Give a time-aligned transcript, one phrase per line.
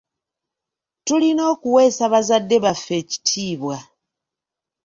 [1.05, 3.77] Tulina okuweesa bazadde baffe ekitiibwa.